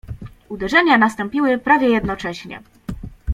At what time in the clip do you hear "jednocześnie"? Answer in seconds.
1.89-2.61